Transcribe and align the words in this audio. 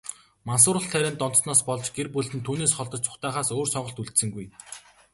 Мансууруулах 0.51 0.93
тарианд 0.93 1.19
донтсоноос 1.19 1.61
болж, 1.69 1.87
гэр 1.95 2.07
бүлд 2.13 2.31
нь 2.35 2.45
түүнээс 2.47 2.73
холдож, 2.75 3.01
зугтаахаас 3.03 3.49
өөр 3.55 3.67
сонголт 3.71 3.99
үлдсэнгүй. 4.01 4.45